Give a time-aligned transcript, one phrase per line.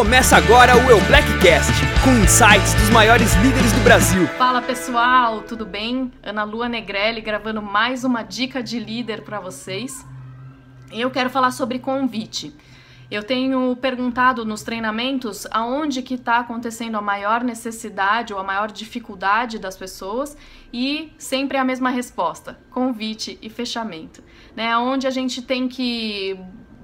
[0.00, 4.26] Começa agora o Eu Blackcast, com insights dos maiores líderes do Brasil.
[4.28, 6.10] Fala pessoal, tudo bem?
[6.22, 10.06] Ana Lua Negrelli gravando mais uma dica de líder para vocês.
[10.90, 12.56] Eu quero falar sobre convite.
[13.10, 18.72] Eu tenho perguntado nos treinamentos aonde que está acontecendo a maior necessidade ou a maior
[18.72, 20.34] dificuldade das pessoas
[20.72, 24.24] e sempre a mesma resposta: convite e fechamento.
[24.56, 24.74] Né?
[24.78, 26.40] Onde a gente tem que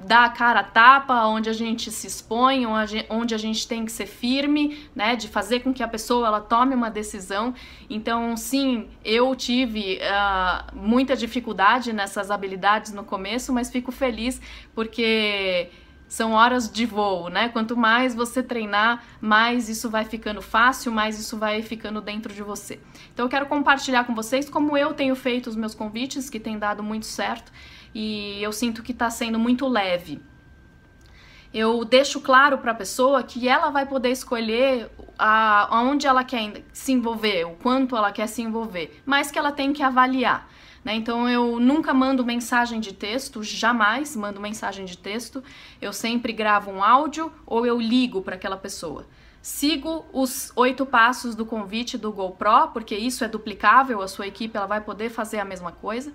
[0.07, 3.93] dar a cara a tapa, onde a gente se expõe, onde a gente tem que
[3.93, 7.53] ser firme, né, de fazer com que a pessoa ela tome uma decisão.
[7.91, 14.41] Então, sim, eu tive uh, muita dificuldade nessas habilidades no começo, mas fico feliz
[14.75, 15.71] porque
[16.09, 17.49] são horas de voo, né?
[17.49, 22.43] Quanto mais você treinar, mais isso vai ficando fácil, mais isso vai ficando dentro de
[22.43, 22.79] você.
[23.13, 26.59] Então eu quero compartilhar com vocês como eu tenho feito os meus convites, que tem
[26.59, 27.51] dado muito certo,
[27.95, 30.21] e eu sinto que está sendo muito leve.
[31.53, 36.93] Eu deixo claro para a pessoa que ela vai poder escolher aonde ela quer se
[36.93, 40.51] envolver, o quanto ela quer se envolver, mas que ela tem que avaliar.
[40.85, 40.95] Né?
[40.95, 45.43] Então eu nunca mando mensagem de texto, jamais mando mensagem de texto.
[45.81, 49.05] Eu sempre gravo um áudio ou eu ligo para aquela pessoa.
[49.43, 54.57] Sigo os oito passos do convite do GoPro, porque isso é duplicável, a sua equipe
[54.57, 56.13] ela vai poder fazer a mesma coisa.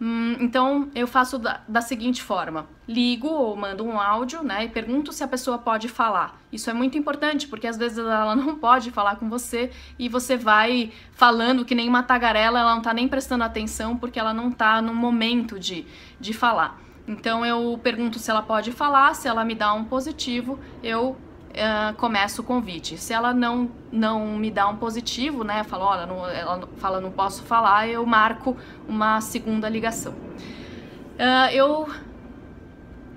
[0.00, 4.68] Hum, então eu faço da, da, seguinte forma: ligo ou mando um áudio, né, e
[4.68, 6.40] pergunto se a pessoa pode falar.
[6.50, 10.38] Isso é muito importante porque às vezes ela não pode falar com você e você
[10.38, 14.50] vai falando que nem uma tagarela, ela não tá nem prestando atenção porque ela não
[14.50, 15.86] tá no momento de,
[16.18, 16.80] de falar.
[17.06, 21.16] Então eu pergunto se ela pode falar, se ela me dá um positivo, eu
[21.50, 22.96] uh, começa o convite.
[22.96, 27.10] Se ela não, não me dá um positivo, né, fala, olha, não, ela fala não
[27.10, 28.56] posso falar, eu marco
[28.88, 30.12] uma segunda ligação.
[30.12, 31.88] Uh, eu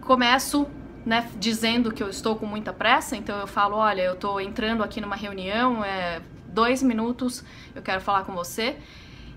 [0.01, 0.67] começo
[1.05, 4.83] né, dizendo que eu estou com muita pressa, então eu falo, olha, eu estou entrando
[4.83, 7.43] aqui numa reunião, é dois minutos,
[7.75, 8.77] eu quero falar com você.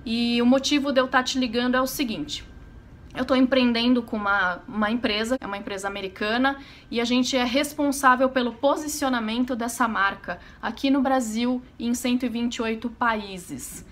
[0.04, 2.44] E o motivo de eu estar te ligando é o seguinte:
[3.16, 6.58] eu estou empreendendo com uma, uma empresa, é uma empresa americana,
[6.90, 12.90] e a gente é responsável pelo posicionamento dessa marca aqui no Brasil e em 128
[12.90, 13.84] países.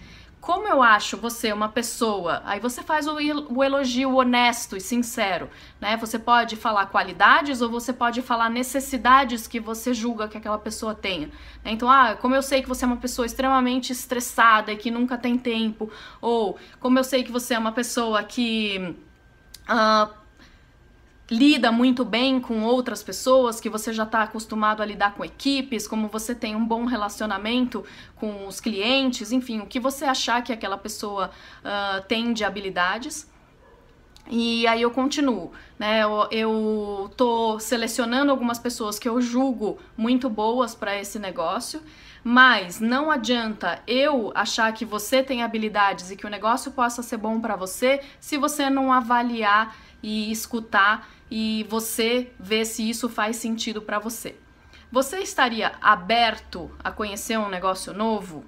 [0.44, 3.14] Como eu acho você uma pessoa, aí você faz o,
[3.48, 5.48] o elogio honesto e sincero,
[5.80, 5.96] né?
[5.96, 10.94] Você pode falar qualidades ou você pode falar necessidades que você julga que aquela pessoa
[10.94, 11.28] tenha.
[11.64, 11.72] Né?
[11.72, 15.16] Então, ah, como eu sei que você é uma pessoa extremamente estressada e que nunca
[15.16, 15.90] tem tempo,
[16.20, 18.94] ou como eu sei que você é uma pessoa que
[19.68, 20.12] uh,
[21.30, 25.88] lida muito bem com outras pessoas, que você já está acostumado a lidar com equipes,
[25.88, 27.84] como você tem um bom relacionamento
[28.16, 31.30] com os clientes, enfim, o que você achar que aquela pessoa
[31.60, 33.32] uh, tem de habilidades.
[34.30, 36.02] E aí eu continuo, né?
[36.02, 41.82] Eu, eu tô selecionando algumas pessoas que eu julgo muito boas para esse negócio,
[42.22, 47.18] mas não adianta eu achar que você tem habilidades e que o negócio possa ser
[47.18, 53.36] bom para você se você não avaliar e escutar e você ver se isso faz
[53.36, 54.36] sentido para você.
[54.90, 58.44] Você estaria aberto a conhecer um negócio novo?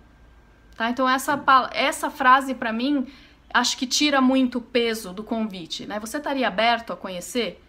[0.77, 0.89] Tá?
[0.91, 1.43] Então essa
[1.73, 3.07] essa frase para mim
[3.53, 5.99] acho que tira muito peso do convite, né?
[6.01, 7.63] Você estaria aberto a conhecer?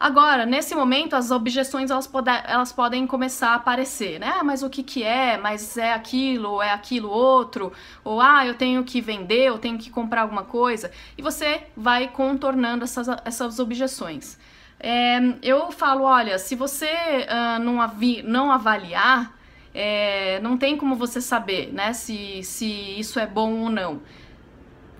[0.00, 4.32] Agora, nesse momento, as objeções elas, pode, elas podem começar a aparecer, né?
[4.38, 5.36] Ah, mas o que, que é?
[5.36, 7.72] Mas é aquilo, é aquilo outro?
[8.04, 10.92] Ou, ah, eu tenho que vender, eu tenho que comprar alguma coisa.
[11.16, 14.38] E você vai contornando essas, essas objeções.
[14.78, 19.36] É, eu falo, olha, se você uh, não, avi, não avaliar,
[19.74, 22.66] é, não tem como você saber, né, se, se
[22.98, 24.00] isso é bom ou não.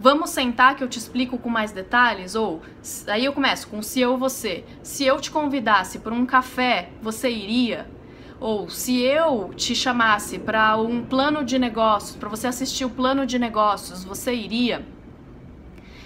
[0.00, 2.36] Vamos sentar que eu te explico com mais detalhes?
[2.36, 2.62] Ou
[3.08, 4.64] aí eu começo com se eu você.
[4.80, 7.90] Se eu te convidasse para um café, você iria?
[8.38, 13.26] Ou se eu te chamasse para um plano de negócios, para você assistir o plano
[13.26, 14.86] de negócios, você iria?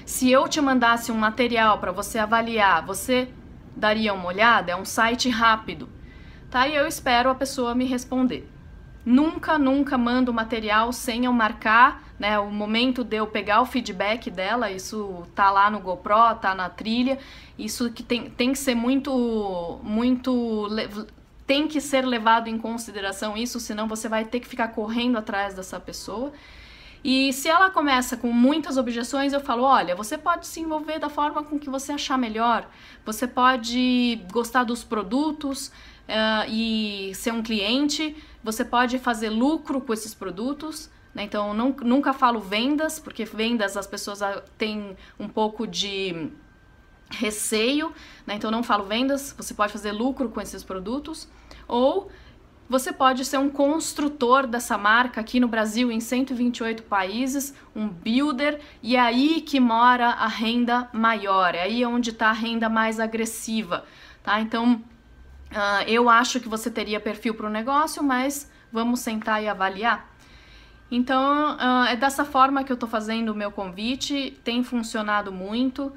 [0.06, 3.28] Se eu te mandasse um material para você avaliar, você
[3.76, 4.72] daria uma olhada?
[4.72, 5.86] É um site rápido.
[6.50, 6.66] Tá?
[6.66, 8.48] E eu espero a pessoa me responder.
[9.04, 14.30] Nunca, nunca mando material sem eu marcar né, o momento de eu pegar o feedback
[14.30, 14.70] dela.
[14.70, 17.18] Isso tá lá no GoPro, tá na trilha.
[17.58, 20.68] Isso que tem, tem que ser muito, muito.
[21.44, 25.54] Tem que ser levado em consideração isso, senão você vai ter que ficar correndo atrás
[25.54, 26.32] dessa pessoa.
[27.02, 31.08] E se ela começa com muitas objeções, eu falo: olha, você pode se envolver da
[31.08, 32.68] forma com que você achar melhor,
[33.04, 35.72] você pode gostar dos produtos,
[36.08, 38.14] uh, e ser um cliente,
[38.44, 40.88] você pode fazer lucro com esses produtos.
[41.14, 41.24] Né?
[41.24, 44.20] Então, nunca falo vendas, porque vendas as pessoas
[44.56, 46.30] têm um pouco de
[47.10, 47.92] receio,
[48.26, 48.34] né?
[48.34, 51.28] então não falo vendas, você pode fazer lucro com esses produtos.
[51.68, 52.10] Ou
[52.68, 58.60] você pode ser um construtor dessa marca aqui no Brasil, em 128 países, um builder,
[58.82, 62.98] e é aí que mora a renda maior, é aí onde está a renda mais
[62.98, 63.84] agressiva,
[64.22, 64.40] tá?
[64.40, 64.82] Então,
[65.50, 70.11] uh, eu acho que você teria perfil para o negócio, mas vamos sentar e avaliar.
[70.94, 75.90] Então, uh, é dessa forma que eu estou fazendo o meu convite, tem funcionado muito.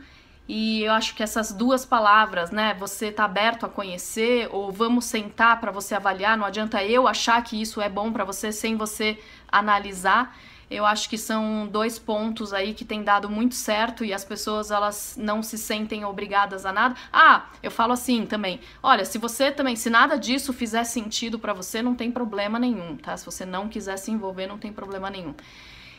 [0.47, 5.05] E eu acho que essas duas palavras, né, você tá aberto a conhecer ou vamos
[5.05, 8.75] sentar para você avaliar, não adianta eu achar que isso é bom para você sem
[8.75, 9.17] você
[9.51, 10.37] analisar.
[10.69, 14.71] Eu acho que são dois pontos aí que tem dado muito certo e as pessoas
[14.71, 16.95] elas não se sentem obrigadas a nada.
[17.13, 18.59] Ah, eu falo assim também.
[18.81, 22.97] Olha, se você também, se nada disso fizer sentido para você, não tem problema nenhum,
[22.97, 23.15] tá?
[23.15, 25.35] Se você não quiser se envolver, não tem problema nenhum.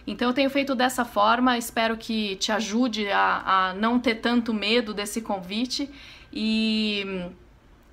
[0.07, 4.55] Então eu tenho feito dessa forma, espero que te ajude a, a não ter tanto
[4.55, 5.91] medo desse convite
[6.33, 7.27] e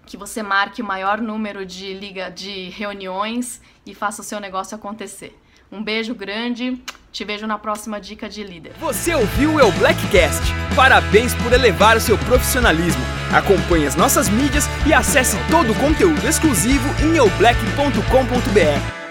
[0.05, 4.75] que você marque o maior número de liga de reuniões e faça o seu negócio
[4.75, 5.39] acontecer.
[5.71, 6.79] Um beijo grande,
[7.11, 8.73] te vejo na próxima dica de líder.
[8.79, 10.43] Você ouviu o Blackcast?
[10.75, 13.01] Parabéns por elevar o seu profissionalismo.
[13.33, 19.02] Acompanhe as nossas mídias e acesse todo o conteúdo exclusivo em eublack.com.br.